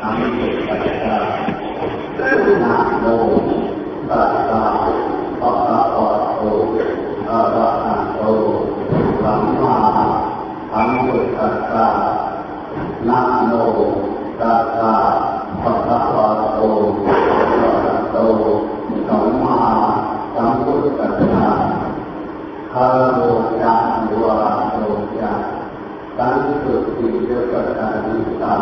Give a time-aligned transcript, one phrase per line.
[0.00, 1.16] สัมพุทธัจจา
[2.62, 3.04] นะโม
[4.10, 4.62] ตัสสะ
[5.40, 6.40] ภะคะวะโต
[7.28, 8.22] อะระหะโต
[9.22, 9.76] สัมมา
[10.72, 11.86] สัมพุทธัสสะ
[13.08, 13.52] นะโม
[14.40, 14.94] ตัสสะ
[15.62, 16.58] ภะคะวะโต
[17.06, 18.16] อะระหะโต
[19.08, 19.58] สัมมา
[20.34, 21.48] สัมพุทธัสสะ
[22.72, 23.18] คาโร
[23.62, 24.38] จังวะ
[24.70, 24.76] โต
[25.18, 25.40] จัง
[26.16, 28.56] สันตุติโยกตานิตา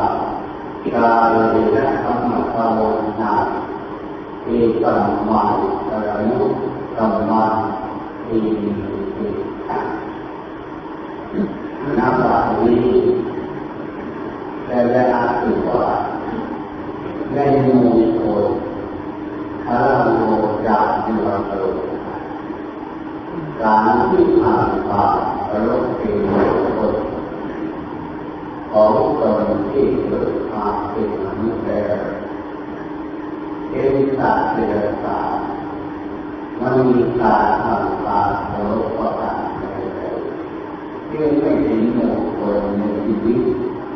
[0.93, 1.35] กาย
[1.73, 2.81] และธรรมภาว
[3.21, 3.35] นา
[4.45, 4.49] เอ
[4.83, 5.43] กรรมา
[5.91, 6.43] ตระยุ
[6.99, 7.45] กรรมา
[8.27, 8.71] ทีติ
[11.99, 12.89] นับวันนี้
[14.67, 15.85] แต่ละอาทิตย์ว่า
[17.35, 18.53] ในมุมโคน
[19.65, 20.23] คาราโล
[20.67, 21.65] จากจุฬาโล
[23.61, 25.19] การที่ผ่านผ่าน
[25.69, 26.33] รถเป็นค
[26.93, 26.95] น
[28.73, 31.99] ของตนที่เกิดมาเป็นมนุษย์แล้ว
[33.71, 35.39] เป็นสัตว์เดรัจฉาน
[36.61, 37.64] มันมีการ
[41.17, 43.43] ที่ไม่ถึงมงคลในชีวิต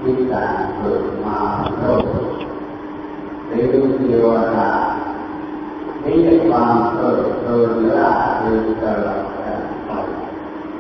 [0.01, 1.39] ที่การเกิดมา
[1.79, 2.07] โลก
[3.47, 4.71] เป็นเทวดา
[6.03, 9.91] ที่มีความเกิดเกิดละเกิดตลอดกันไป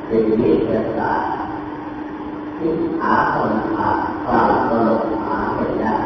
[0.06, 0.59] เป็นนิจ
[0.98, 1.12] จา
[2.56, 3.89] ที่หาคนหา
[4.25, 5.97] ความตลกหาไม่ได้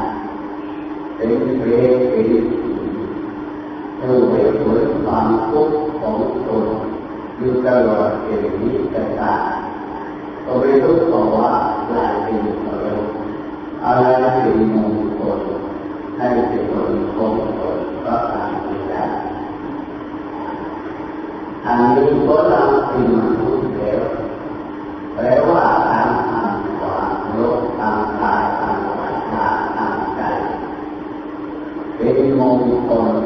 [1.17, 2.31] เป็นเรื่องเป็น
[4.01, 6.67] ดูให้ผลความทุกข์ของตน
[7.37, 9.52] อยู่ตลอดเป็นนิจตา
[10.45, 11.51] ก็ไม่รู้บอกว่า
[11.87, 12.87] อะไรเป็นอะไร
[13.85, 14.05] อะไร
[14.43, 15.41] เป็นมงคล
[16.17, 18.53] ให้เป็นผลของตนก็ตาม
[18.91, 19.03] ได้
[21.65, 21.89] อันนี้
[22.29, 24.03] ก็เราเป็นมนุษย์แล้ว
[25.15, 30.21] แปลว่าการทำความลดทางกายทางวาจาทางใจ
[31.97, 33.22] เป็นมงคล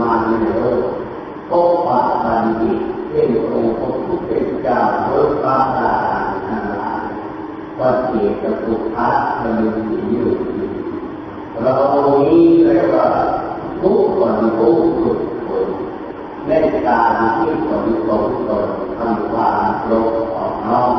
[0.00, 0.82] มาในโลก
[1.50, 2.78] พบปะบัณฑิต
[3.10, 4.30] เช่นองค์พระพุทธ
[4.62, 5.92] เจ้าพระพระรา
[6.48, 7.04] ทั้งหลาย
[7.78, 9.10] วัดเจตปุพพะ
[9.42, 9.54] มัน
[9.88, 10.30] มีอยู่
[11.62, 11.74] เรา
[12.22, 13.08] นี้เรียกว่า
[13.82, 15.66] ทุกคนทุกคน
[16.46, 16.52] ใน
[16.86, 18.68] การที่ตนตนตน
[18.98, 20.94] ทำความโลภออกนอก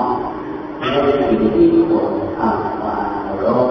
[0.79, 0.83] ใน
[1.27, 3.07] สิ่งที่ตนทำความ
[3.41, 3.69] โลภ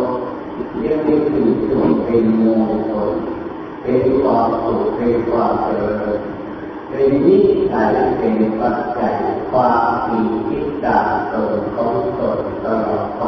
[0.78, 2.85] เรียกว่าสิ่งที่เป็นมงคล
[3.86, 6.20] เป็นความสุขเป็นความเจริญ
[6.88, 7.36] เป็นนิ
[7.72, 9.14] สัยเป็นปัจจัย
[9.50, 10.98] ความมีทิฏฐา
[11.32, 13.22] ตนของตนตลอดไป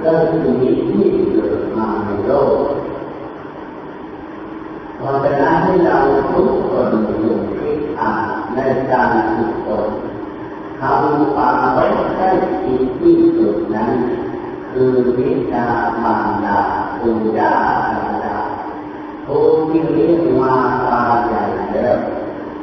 [0.00, 0.56] และสิ่ง
[0.90, 2.58] ที่เกิดมาในโลก
[4.96, 5.98] เพราะฉะนั้นให้เรา
[6.32, 8.58] ทุกคนอยู่ที่อ่านใน
[8.90, 9.88] การฝึกฝน
[10.80, 11.86] ทำความไว้
[12.16, 12.28] ให้
[12.64, 13.92] ดีที่สุดนั้น
[14.72, 15.66] คือวิชา
[16.02, 16.60] มารดา
[17.00, 17.54] ปุญญา
[19.26, 20.54] ผู้ที่เลี้ยงมา
[20.86, 21.42] ตาใหญ่
[21.74, 21.98] แล้ว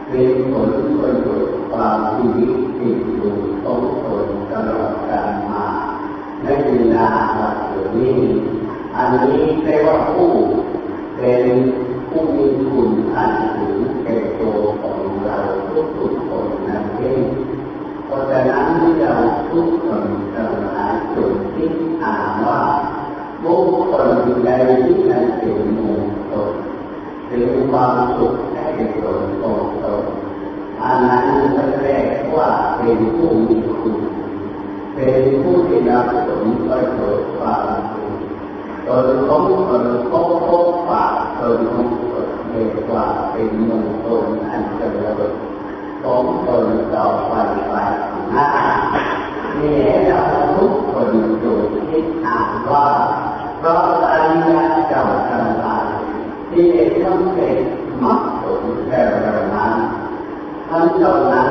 [0.10, 3.34] เป็นผลประโยชน์ความชีวิตที่อยู่
[3.64, 5.66] ของตนตลอดกาลมา
[6.44, 7.40] ในเวลาแบ
[7.86, 8.20] บนี้
[8.96, 10.32] อันนี้เรียกว่าผู้
[11.18, 11.44] เป็น
[12.10, 15.38] ผู้มีคุณอันสูงแก่ตัวของเรา
[15.98, 17.24] ทุกๆคนนั่นเอง
[18.06, 18.68] เพราะฉะนั้น
[19.00, 19.14] เรา
[19.52, 20.06] ทุกคน
[20.36, 21.74] ทั้งหาจงคิด
[22.04, 22.62] อ่านว่า
[23.44, 24.10] บุคคล
[24.46, 24.50] ใด
[24.84, 26.21] ที่นั้นเป็นมงคล
[27.72, 30.04] ความสุขให้ตนส่วนของตน
[30.82, 31.26] อันนั้น
[31.82, 33.98] เรียกว่าเป็นผู้มีคุณ
[34.96, 38.14] เป็นผู้ที่รับผลประโยชน์ความสุข
[38.88, 41.04] ตนของตนพบพบปะ
[41.40, 45.32] ตนของตนเรียกว่าเป็นมงคลอันเจริญ
[46.04, 47.34] ของตนต่อไป
[47.68, 47.74] ไป
[48.32, 48.48] หน้า
[49.58, 50.22] เนี่ยเรา
[50.56, 51.10] ทุกคน
[51.42, 51.58] อยู่
[51.90, 52.88] คิดอ่านว่า
[53.60, 54.52] เพราะอริย
[54.90, 55.61] เจ้าทั้ง
[56.52, 56.70] ที่
[57.04, 57.58] ทั้งเป็น
[58.04, 59.20] มรรคผลแต่ละ
[59.54, 59.74] นั้น
[60.70, 61.51] ท่านเหล่านั้น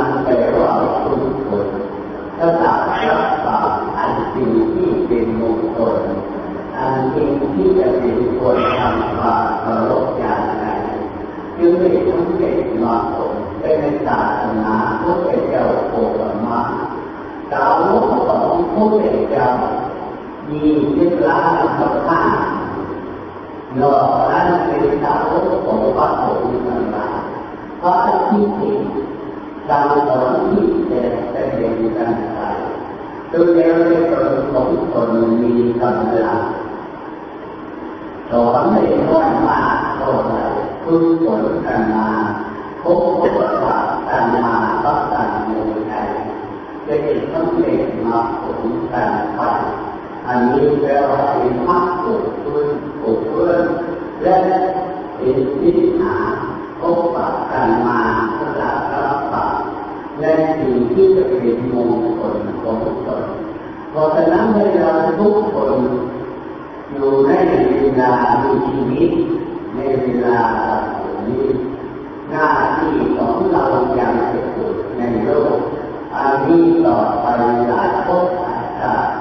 [27.83, 28.81] ที่ผิด
[29.71, 31.01] ดังสอนที่จะ
[31.33, 32.39] ได้เรียนกันไป
[33.31, 35.11] โดยแล้วได้ประสงค์คน
[35.43, 36.41] มีกำลัง
[38.31, 39.61] สอนให้ว่ามา
[39.99, 40.53] โตเลย
[40.85, 42.09] ฝึกฝนกันมา
[42.83, 43.01] พบ
[43.39, 43.77] ว่า
[44.09, 45.51] การมาก็การใน
[45.89, 45.95] ใจ
[46.87, 48.63] จะเห็นต้องเด็กมาผล
[48.93, 49.41] กันไป
[50.27, 52.67] อันนี้แปลว่าเป็นมรรคผลด้วย
[53.01, 53.61] ผลด้วย
[54.23, 54.37] และ
[55.17, 56.15] เป็นวิหา
[56.97, 58.01] บปะกันมา
[58.39, 59.57] สละรับปาก
[60.21, 62.77] และสิ่งที่จะเป็นมงคลของ
[63.07, 63.25] ตน
[63.91, 65.75] เพราะฉะนั้นให้เราทุกคน
[66.93, 67.33] อยู่ใน
[67.69, 69.11] เวลามีชีวิต
[69.75, 70.39] ในเวลา
[71.27, 71.45] นี้
[72.31, 72.47] หน้า
[72.79, 73.65] ที่ของเรา
[73.97, 75.59] อย่างสุดในโลก
[76.15, 77.27] อันนี้ต่อไป
[77.69, 79.13] หลายภพหลายชาติ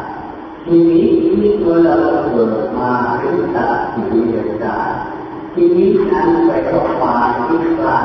[0.66, 1.96] ชีวิตที่ตัวเรา
[2.30, 4.89] เกิดมาเป็นสัตว์ที่มีใจชีวิตนั้
[6.28, 7.98] นไปกับความคิดกล้า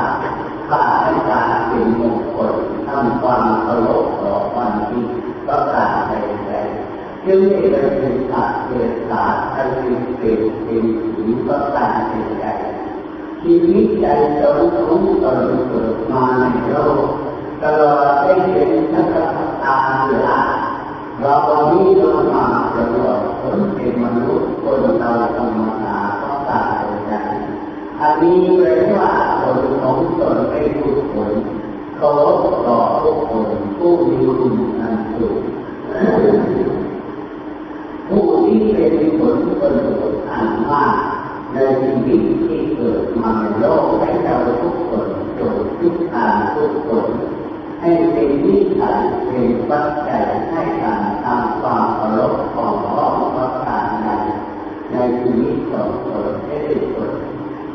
[0.69, 2.53] ขล้าในการเป็นมงคล
[2.87, 5.05] ทำความเคารพต่อความคิด
[5.47, 7.59] ประกาใดๆจึงได้
[7.97, 10.83] เป็นศาสตร์เกิดศาสตร์อันเป็นเป็นเป็น
[11.15, 14.05] สีประการใดๆชีวิตใจ
[14.37, 14.83] เราต้
[15.23, 15.39] ตน
[15.69, 17.05] เกิดมาในโลก
[17.61, 17.94] ตลอด
[28.19, 28.54] อั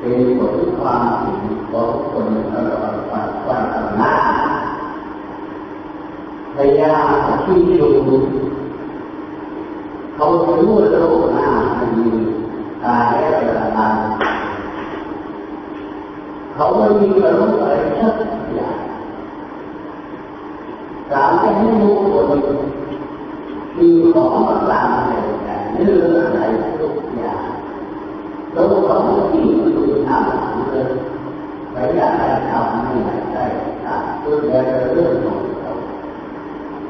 [0.00, 1.34] เป็นผลความดี
[1.70, 3.64] ของคนตลอดวันวัน
[3.98, 4.14] หน้า
[6.56, 7.08] พยายาม
[7.44, 7.90] ที่ดู
[10.14, 10.26] เขา
[10.58, 11.48] รู้โลกหน้า
[11.96, 12.04] มี
[12.84, 13.94] กายและประทาน
[16.54, 18.14] เขาไม่มีกระรู้อะไรสัก
[18.56, 18.78] อย่าง
[21.10, 22.40] สามจะให้รู้คน
[23.78, 26.40] มีของต่างๆเรื่องอะไร
[26.80, 27.44] ทุกอย่าง
[28.52, 30.88] เราของที่มั นดูทำเลย
[31.72, 32.94] ไปอยากให้ทำไม่
[33.32, 33.44] ได้
[33.84, 35.72] ตัดตัวเเรื่องของเรา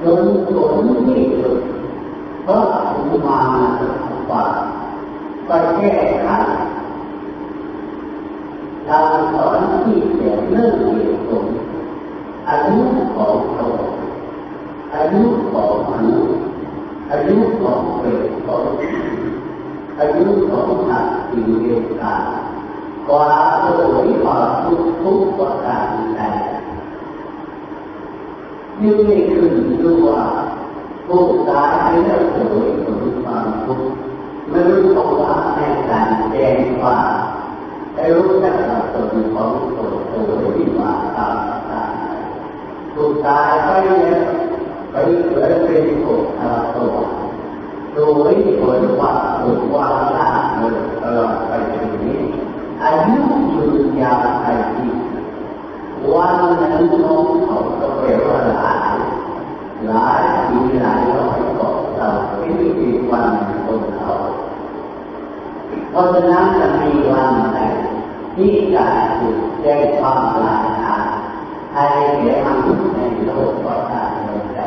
[0.02, 1.60] จนผลที่เกิด
[2.44, 2.64] เพราะ
[2.96, 3.38] อุมา
[4.30, 4.44] ว่า
[5.46, 5.88] ไปแก้
[6.22, 6.28] ไข
[8.88, 11.46] ทางสอนที่เสียเรื่องเหตุผล
[12.48, 12.78] อายุ
[13.16, 13.66] ของเรา
[14.94, 16.36] อายุของมนุษย์
[17.12, 18.64] อายุของเปรตของ
[19.98, 22.22] อายุของสัตว์สิ่งเดียวกัน
[23.08, 23.28] กว่า
[23.62, 23.68] โด
[24.06, 25.86] ยความทุกทุกประการ
[26.16, 26.22] ใด
[28.80, 30.22] ยิ่งไม่ขึ้นดูว่า
[31.06, 32.68] ผู้ตายแล้วโดย
[33.22, 33.88] ความทุกข์
[34.50, 35.60] ไม่รู้ตัวว่าใน
[35.90, 36.96] การแจ้งว่า
[37.94, 38.54] ให้รู้จัก
[38.92, 41.36] ตนของตนโดยกว่าตาม
[41.70, 41.90] ตาม
[42.94, 44.18] ถูกตายไปเนี่ย
[44.92, 44.96] ไป
[45.28, 46.94] เกิดเป็นผู้ตาตัว
[47.94, 47.98] โด
[48.32, 49.86] ยผลว่าถูกว่า
[50.16, 51.49] ละเลยตลอดไปถึงนี้
[52.90, 53.18] อายุ
[53.52, 54.92] ยืนยาวไปที่
[56.12, 58.96] วันนั้นน้องเขาก็แปลว่าหลาย
[59.86, 62.48] หลายปีหลายร้อยกว่าเราไม่
[62.80, 63.28] มีวัน
[63.66, 64.12] คนเขา
[65.90, 67.58] เพราะฉะนั้นจะมีวันไหน
[68.36, 68.84] ที่จะ
[69.18, 71.06] ถูกแจ้งความลายทาง
[71.74, 71.86] ให้
[72.20, 74.10] แก่มนุษย์ในโลกก็ตาม
[74.54, 74.60] ใจ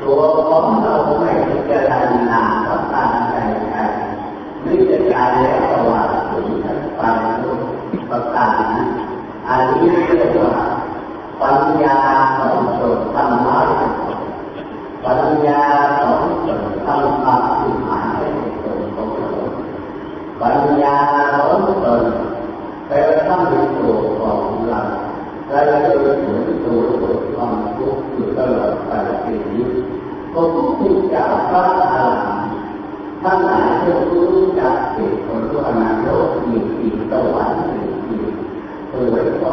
[0.00, 0.94] ตัวของเรา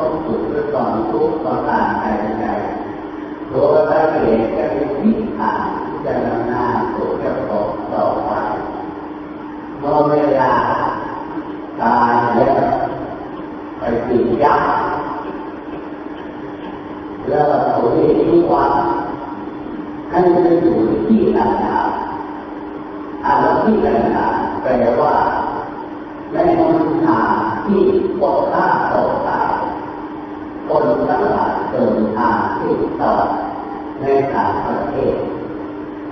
[0.02, 5.54] กิดความสุขหรือความทุกข์ประการใดๆตัวสาเหตุจะเป็นวิถา
[6.06, 6.64] จะนำหน้า
[6.96, 8.32] ตัวจะตกต่อไป
[9.80, 10.54] เมื่อเวลา
[11.82, 12.54] ตายแล้ว
[13.78, 14.70] ไปติดยักษ์
[17.30, 18.66] แล้วก็เขาเรียกว่า
[20.10, 23.34] ให้ไปอยู่ที่ต่างๆอา
[23.64, 24.72] ที่ต่างๆแปล
[25.02, 25.16] ว่า
[26.32, 26.96] ในมนุษย์
[27.66, 27.82] ที่
[28.22, 28.64] ปกป้
[30.78, 33.14] คนตลาดเดินทางที่ต่อ
[34.02, 35.16] ในต่างประเทศ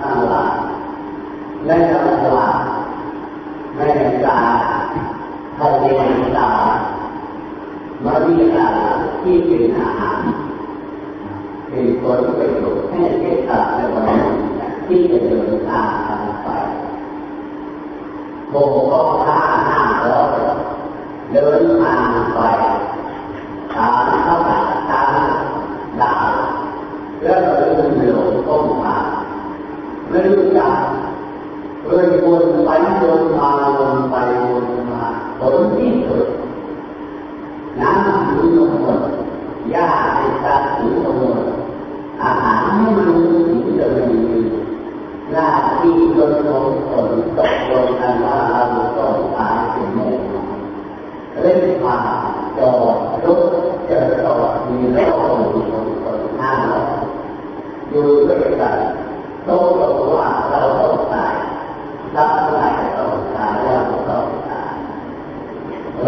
[0.00, 0.54] ตลาด
[1.66, 1.94] ในต
[2.36, 2.58] ลาด
[3.76, 3.80] ใน
[4.26, 4.40] ตา
[5.58, 5.84] ทะเล
[6.22, 6.50] ตลา
[8.04, 8.68] มาวิลา
[9.22, 10.20] ที่เป็นอาหาร
[11.68, 14.20] เป็นคนไปดูแค่น์ให้เกิดในวัน
[14.86, 15.90] ที่จะเดินทาง
[16.44, 16.48] ไป
[18.50, 18.54] โบ
[18.90, 20.20] ก็ฆ่าห้าร้อ
[21.32, 22.03] เดินมา
[40.84, 41.40] ถึงลงหมด
[42.22, 44.20] อาหารไม่รู้ถึงจะมี
[45.32, 45.48] หน้า
[45.80, 48.60] ที่ตนลงตนตกลงกันว่าเรา
[48.98, 50.08] ต้องตายเสียแน่
[51.40, 51.96] เล่นผ่า
[52.58, 53.42] จอดรถ
[53.86, 56.78] เจอจอดมีรถคนตนหน้าเรา
[57.90, 58.76] อยู่ด้วยกัน
[59.44, 59.48] โต
[59.78, 61.34] บอกว่าเราต้องตาย
[62.16, 64.74] รับเมื่อไหร่ต้องตายแล้วต้องตาย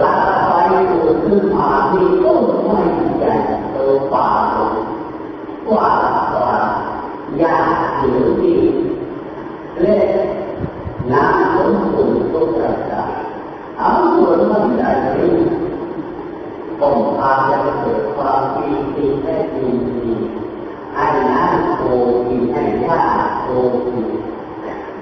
[0.02, 0.16] ลา
[0.48, 2.78] ไปดูขึ้นมาที่ต้นไม้
[3.18, 3.32] ใหญ่
[3.72, 3.76] โต
[4.12, 4.26] ป่า
[5.66, 5.88] กว่า
[6.32, 6.52] กว่า
[7.38, 7.56] หญ้า
[7.98, 8.58] หรือที่
[9.80, 10.08] เล็ก
[11.12, 13.12] น้ำล้นฝุ่นตกกระจาย
[13.78, 15.32] เอาส่วนมันใหญ่นี้
[16.80, 18.66] ต้องพาจะเกิดความปี
[18.96, 20.08] ติให้ดีดี
[20.94, 21.82] ให้น้ำโต
[22.26, 23.00] กินให้หญ้า
[23.44, 23.48] โต
[23.86, 24.08] กิน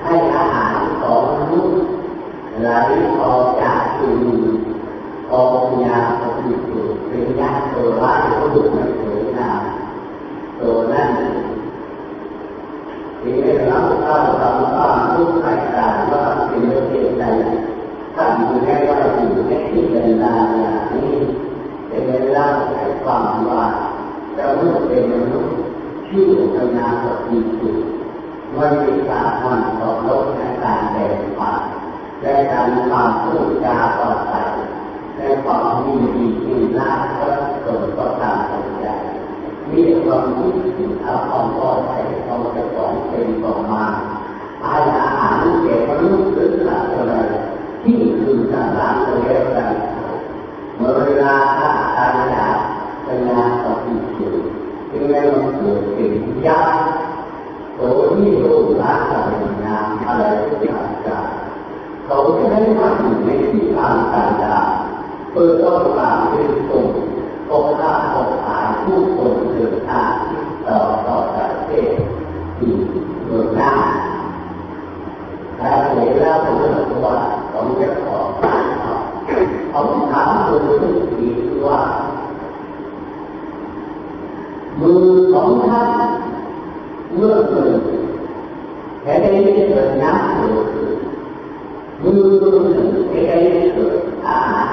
[0.03, 1.79] ให้อาหารของมนุษย์
[2.61, 2.69] ไหล
[3.23, 4.25] ออกจากตัว
[5.33, 9.63] ออกยาปฏิจุเป็นยาตัวร้ายก็ดูไม่สวยงาม
[10.61, 11.11] ตัวนั้น
[13.21, 13.35] ที่
[13.67, 16.85] เราเข้าทำบ้านทุกรายการว่าเป็นเรื่อง
[17.21, 17.25] ใด
[18.15, 21.13] ถ้าอยู่ในว่าอยู่ในที่เป็นนานอย่างนี้
[23.05, 23.65] ความว่า
[24.35, 25.57] เราเมื่อเป็นมนุษย์
[26.09, 27.77] ชื่อพนาปฏิจุด
[28.57, 31.63] วันวิชามันต่อโลกในการแบ่งปัน
[32.23, 34.35] และการความพูดจาต่อไป
[35.17, 37.29] และความมีดีที่น่าก็
[37.63, 38.87] เกิดต่อการสนใจ
[39.71, 41.91] มีความคิดถึงเอาความพอใจ
[42.27, 43.85] ความจะของเป็นต่อมา
[44.65, 44.77] อา
[45.19, 47.15] หารแก่มนุษย์หรือสัตว์อะไร
[47.83, 49.73] ที่คือการล้างตัวเองกัน
[50.77, 52.54] เมื่อเวลาถ้าการ
[53.15, 54.35] อยากเป็นงานต่อที่สุด
[54.91, 56.13] จึงได้มันเกิดเป็น
[56.47, 56.87] ยักษ์
[57.79, 59.31] ตัวที่รู้ล้างอะไร
[59.65, 61.25] งานอะไรทุกอย่างกัน
[62.05, 64.59] เขาจะได้มาอยู่ในที่ทางการดา
[65.31, 66.87] เพื่อต้องการเป็นส่ง
[67.49, 68.17] โอกาสโอ
[68.47, 70.13] กาสผู้คนเดินทาง
[70.67, 71.93] ต่อต่อประเทศ
[72.59, 72.73] ที่
[73.27, 73.73] เมืองหน้า
[75.57, 77.17] แต่เวลาผมรู้ว่า
[77.53, 78.17] ผมจะขอ
[79.73, 81.29] ผมถามคุณทุกที
[81.67, 81.79] ว่า
[84.81, 85.89] มือของท่าน
[87.15, 87.81] เมื่อเกิด
[89.03, 89.31] แค่ได้
[89.71, 90.97] เกิดน้ำเกิด
[92.03, 92.25] มือ
[93.09, 93.39] แค่ได้
[93.75, 94.69] เกิดอาหาร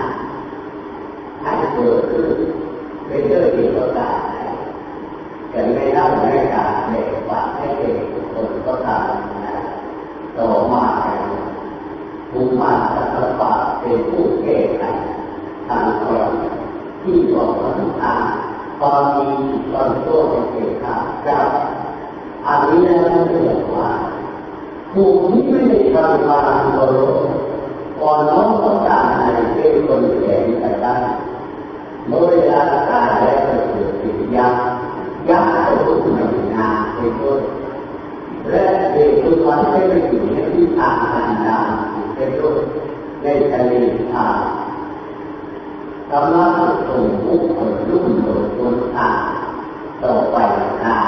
[1.42, 2.38] ให้เกิดขึ้น
[3.08, 4.10] ไม่เจอที่เราได้
[5.54, 7.98] จะไม่ได้ไม่การเด็กว่าให้เด็ก
[8.34, 9.08] คนก็ตาม
[9.46, 9.56] นะ
[10.38, 10.86] ต่อมา
[12.32, 14.84] ภูมิมาสัตว์ป่าเป็นผู้แก้ไข
[15.68, 16.50] ทางกรณี
[17.02, 17.70] ที่บอกว่า
[18.02, 18.22] ทาง
[18.82, 19.30] ความดี
[19.72, 21.40] ความชั่วเป็นเกิดข้าเจ้า
[22.48, 23.90] อันนี้นะมันเรียกว่า
[24.92, 27.18] ผู้ที่ไม่ได้ทำความเคารพ
[28.00, 30.96] ก่อนน้องต้องการอะไรเป็นคนแก่ไปได้
[32.08, 34.54] เมื่อเวลาตายแล้วจะเกิดปิยัก
[35.30, 36.22] ยักษ์จะรู้ใน
[36.56, 37.42] นาเป็นต้น
[38.50, 41.60] และเด็กทุกวันไม่ไปอยู่ในที่ทางอันดา
[42.16, 42.56] เป็นต้น
[43.24, 43.74] ในทะเล
[44.14, 44.51] ทราง
[46.14, 46.52] กำลัง
[46.88, 49.20] ส่งผู้คนรุ่นโดยคนทาง
[50.04, 50.38] ต่อไป
[50.84, 51.00] นา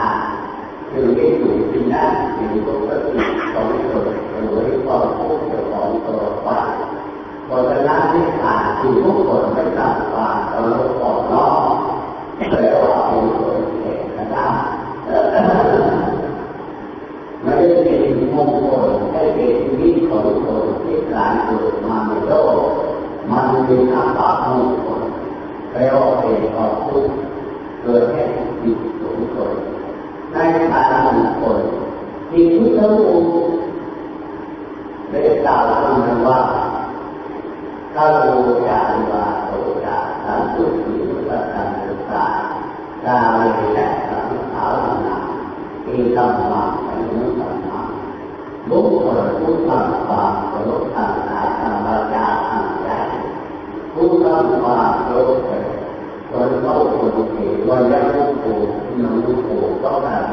[0.91, 3.13] คือไม่อยู่ที่นั่นอยู่ปกติ
[3.53, 4.05] ของตน
[4.51, 5.37] หรือความพูด
[5.71, 6.49] ของตัวไป
[7.45, 10.61] เพราะฉะนั้นที่ผ่านคือทุกคนไม่ต่างผ่านเรา
[11.01, 11.75] ออกนอก
[12.49, 14.53] แล้วเป็นคนเก่งนะครับ
[17.43, 18.01] ไม่ได้เป็น
[18.33, 22.57] มงคลได้เป็นวิตของคนที่การเกิดมาในโลก
[23.29, 24.12] มันเป็นอาภาม
[25.83, 27.15] แล้วเป็นความทุกข์
[27.81, 28.23] เกิดแค่
[28.61, 29.51] จิตสูงสุด
[30.33, 30.37] ใน
[30.71, 31.57] ฐานะมงคล
[32.29, 33.31] ที่พุทธองค์
[35.09, 35.61] ได้กล่าว
[36.07, 36.39] คำว่า
[37.93, 38.29] ถ้าโล
[38.67, 39.51] จาริวาโต
[39.85, 40.93] จาสันตุสี
[41.29, 42.25] สัตตันตุตา
[43.05, 45.17] ดาเวนะสังขารนา
[45.83, 47.79] เอตัมมาเป็นมุตัมมา
[48.69, 52.89] บุคคลผู้ทำความเคารพทางกายทางวาจาทางใจ
[53.93, 55.09] ผู้ทำความเค
[56.51, 58.59] ริโภคตัวเองวายรู้ตัว
[59.03, 60.23] นังรู้ตัวต้องการ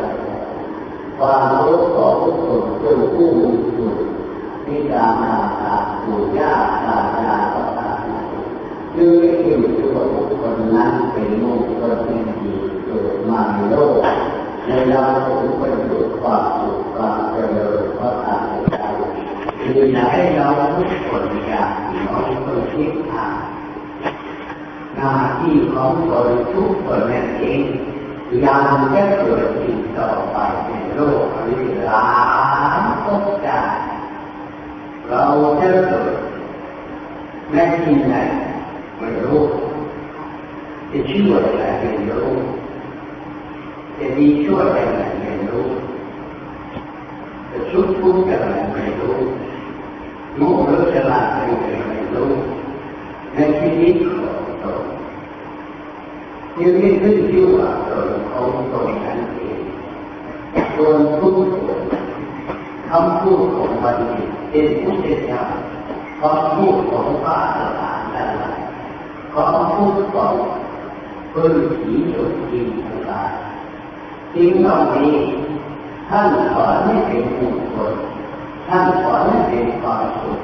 [1.18, 3.96] ความรู้ต่อผู้คนเป็นผู้มีสุข
[4.64, 5.74] ที่ตามหาตา
[6.04, 6.52] ปุญญา
[6.84, 7.88] ตาญาตา
[8.94, 11.69] จึงได้เห็นตัวบุคคลนั้นเป็นโลก
[25.40, 27.62] ที่ของตนทุกคนนั่นเอง
[28.44, 32.08] ยังจะเกิดสิ่งต่อไปในโลกนี้หลา
[32.76, 33.80] ยภพชาติ
[35.08, 35.24] เรา
[35.60, 36.14] จะเกิด
[37.50, 38.14] แม้ที่ไหน
[38.98, 39.40] ไม่รู้
[40.90, 42.30] จะชื่ออะไรไม่รู้
[43.98, 44.78] จะดีช่วอะไร
[45.20, 45.68] ไม่รู้
[47.50, 49.18] จะชุบทุกข์อะไรไม่รู้
[50.36, 51.42] โง่หรือฉลาดอะไร
[51.88, 52.30] ไม่รู้
[53.34, 53.96] ในชีวิต
[56.62, 59.60] ยังไม่ขึ้นชื่อว่าตนของตนนั้นเอง
[60.76, 61.80] ตนทุกคน
[62.88, 63.96] คำพูดของมัน
[64.50, 65.42] เป็นผู้เจ้า
[66.20, 68.60] คำพูดของพระอรหันต์ทั้งหลาย
[69.34, 70.34] คำพูดของ
[71.32, 73.32] พื้นผีสุขีทั้งหลาย
[74.34, 75.14] สิ่งเหล่านี้
[76.08, 77.94] ท่านสอนให้เป็นบุญผล
[78.68, 80.40] ท่านสอนให้เป็นความสุข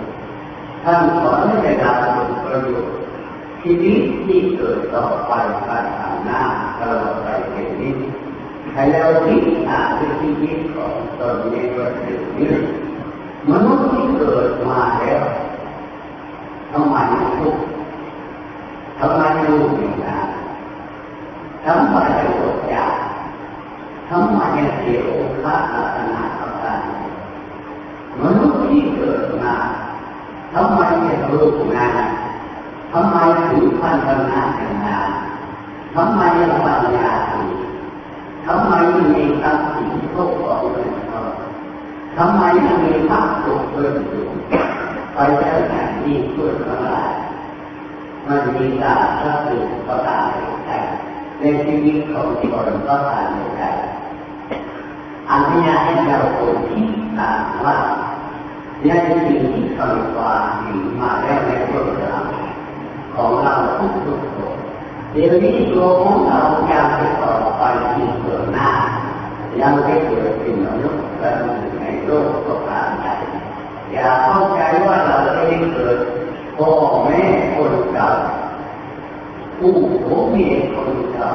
[0.85, 2.96] ท่านสอนให้ได้รับผลประโยชน์
[3.62, 5.32] ชีวิตที่เกิดต่อไป
[5.66, 6.40] ภายภาย หน้า
[6.78, 7.99] ตลอดไปเป็นนิจ
[8.73, 9.88] ให้เราคิดอ่าน
[10.20, 12.54] ชีวิตของตนเองว่าถึงนี้
[13.50, 15.25] มนุษย์ที่เกิดมาแล้ว
[16.73, 16.96] ทำไม
[17.38, 17.64] ทุกข์
[18.99, 20.18] ทำไมรู้ไม่ได้
[21.64, 21.96] ทำไม
[22.38, 22.94] อดอยาก
[24.11, 24.40] ทำไม
[24.78, 26.80] เสียโอกาสลักษณะประการ
[28.20, 29.54] มนุษย์ที่เกิดมา
[30.54, 32.04] ทำไมไม่รู้งาน
[32.92, 33.16] ทำไม
[33.50, 35.11] ถึงพันธนากันนาน
[35.96, 36.22] ทำไม
[36.66, 37.46] ปัญญาดี
[38.46, 38.72] ทำไม
[39.14, 41.30] มีทรัพย์สินพวกของเงินทอง
[42.16, 42.42] ทำไม
[42.82, 44.32] มีพระสุขเพิ่มสูง
[45.14, 47.12] ไปแล้วแต่ที่ช่วยทั้งหลาย
[48.26, 50.24] มันมีการทรัพย์สินก็ตาม
[50.66, 50.70] ใจ
[51.40, 53.62] ในชีวิตของคนก็ตามใจ
[55.30, 56.85] อันนี้ให้เราคนที่
[57.18, 57.76] ตามว่า
[58.87, 58.90] ใน
[59.26, 62.16] สิ่งที่ทำความดีมาแล้วในตัวเรา
[63.14, 64.36] ของเราทุกทุกคน
[65.16, 68.70] เดี๋ยวนี้ตัวของเรายังไปต่อไปที่เกิดหน้า
[69.61, 71.37] ยังไม่เกิดเป็นมนุษย์กัน
[71.81, 73.07] ในโลกก็ตามใจ
[73.92, 75.98] อย่าเข้าใจว่าเราได้เกิด
[76.57, 76.68] พ่อ
[77.05, 77.20] แม่
[77.55, 78.09] คนเก่า
[79.59, 79.74] ผู้
[80.05, 81.29] ผัวเมีคนเก่า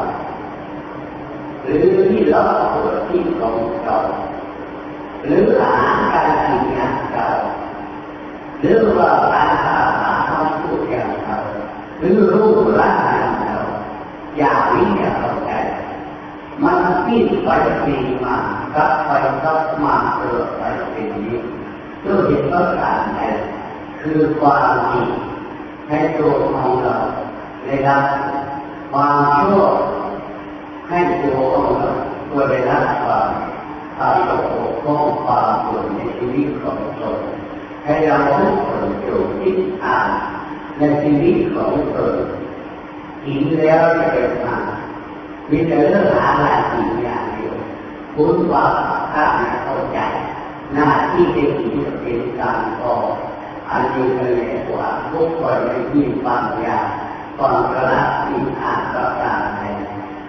[1.64, 2.42] หรือที่เรา
[2.72, 3.98] เกิดที่ของเก่า
[5.26, 7.28] หรืออาหารการกินอย่างเก่า
[8.60, 11.38] หรือว่าการทำอาหารพูดอย่างเก่า
[12.00, 13.60] หรือรู้ปร่างอย่างเก่า
[14.38, 15.52] อย่างนี้เนี่ยเข้าใจ
[17.12, 17.50] มันไป
[17.86, 18.36] ปีมา
[18.76, 19.10] กับไป
[19.44, 21.38] กับมาเกิดไปเป็นนี้
[22.04, 23.22] ด้วยเหตุประการใด
[24.02, 25.04] คือความดี
[25.88, 26.96] ให้ตัวของเรา
[27.64, 28.04] ได้รับ
[28.92, 29.62] ความชั่ว
[30.90, 31.92] ให้ตัวของเรา
[32.30, 33.30] ตัวได้รับความ
[33.98, 34.44] ความตก
[34.86, 37.20] บกความส่วนในชีวิตของตน
[37.86, 40.10] ให้เราทุกคนจงคิดอ่าน
[40.78, 42.16] ในชีวิตของตน
[43.24, 44.58] กินแล้วจะเกิดมา
[45.52, 47.56] มีแต่เรื่องหาอะไรกินอย่างเดียว
[48.16, 48.66] คุณว่า
[49.14, 50.00] ถ้าไม่เข้าใจ
[50.74, 52.94] หน้าที่จะกินจะเป็นการพอ
[53.70, 56.88] อันนี้ก็เลยกว่าทุกคนไม่มีความอยาก
[57.38, 59.62] ความกระลักที่อานประการใด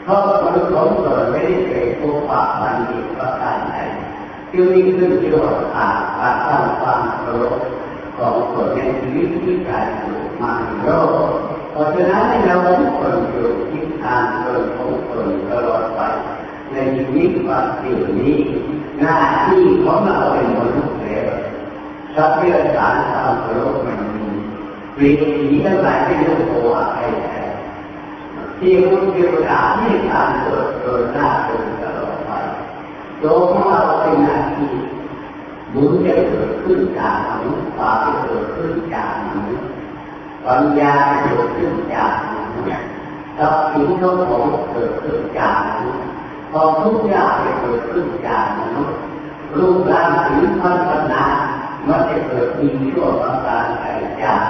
[0.02, 3.76] เพราะคนของตนไม่ได้เคยพบปะบัณฑิตประการใด
[4.52, 7.60] จึงมีขึ้นชื่อว่าอานการตั้งความเคารพ
[8.16, 16.00] ของคนในชีวิตที่การอยู่มาในโลก เพราะฉะนั้นเราทุกคนอยู่ที่ทางเดินของคนตลอดไป
[16.72, 18.36] ในชีวิตความสิ่งนี้
[19.00, 21.30] หน้าที่ของเราเป็นมนุษย์แล้ว
[22.14, 24.26] ทรัพยากรทางโลกมันมี
[24.98, 27.04] วิถีทั้งหลายที่เรียกว่าไอ้
[28.58, 32.30] ที่คุณเทวดาที่ทางเกิดเกิดหน้าเกิดตลอดไป
[33.22, 34.70] ตัวของเราเป็นหน้าที่
[35.74, 39.71] บุญจะเกิดขึ้นจากมนุษย์ความจะเกิดขึ้นจากมนุษย์
[40.46, 42.88] ปัญญาเกิดขึ้นจากมนุษย์
[43.38, 46.06] ทรัพย์สินทั้งหมดเกิดขึ้นจากมนุษย์
[46.52, 48.98] ความทุกข์ยากเกิดขึ้นจากมนุษย์
[49.56, 51.24] รูปร่างผิวพรรณนา
[51.88, 53.86] มันจะเกิดมีชั่วประการใด
[54.22, 54.42] จาก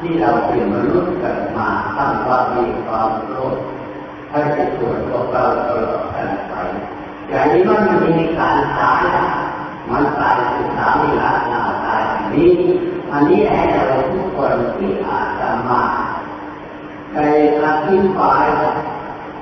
[0.00, 3.56] ที่เราเป็นมนุษย์เกิดมาตั้งว่ามีความโลภ
[4.30, 6.52] ให้จะตรวจพวกเราตลอดกันไป
[7.28, 7.80] อย่างนี้มัน
[8.18, 9.02] มีการตาย
[9.90, 12.02] มันตายศึกษามีลักหนาตาย
[12.34, 12.52] นี้
[13.12, 15.37] อันนี้ให้เราทุกคนที่อ่าจจะ
[15.70, 15.84] มา
[17.14, 17.18] ใน
[17.62, 18.46] อธิบาย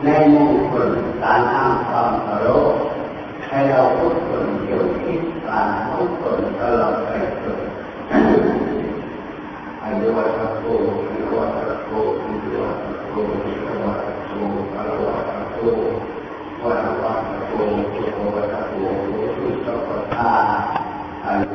[0.05, 0.91] ในมุมคน
[1.23, 2.49] การทำความเคาร
[3.47, 7.11] ให้เราทุกคนอยู่ที่การทุกคนตลอดไป
[7.43, 7.61] จน
[9.83, 10.65] อายุวัฒโก
[11.07, 11.91] อายุวัฒโก
[12.23, 14.33] อายุวัฒโกอายุวัฒโก
[14.77, 15.59] อายุวัฒโก
[16.63, 17.53] วัฒวัฒโก
[17.93, 18.75] อายุวัฒโก
[19.37, 20.33] สุตตะปะทา
[21.27, 21.55] อายุ